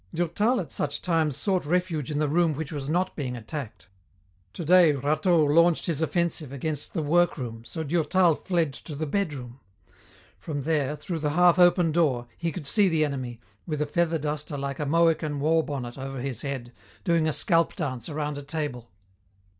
[0.15, 3.87] Durtal at such times sought refuge in the room which was not being attacked.
[4.51, 9.59] Today Rateau launched his offensive against the workroom, so Durtal fled to the bedroom.
[10.39, 14.17] From there, through the half open door, he could see the enemy, with a feather
[14.17, 16.73] duster like a Mohican war bonnet over his head,
[17.03, 18.89] doing a scalp dance around a table.